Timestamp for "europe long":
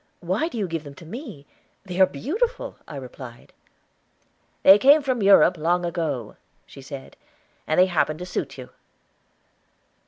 5.21-5.85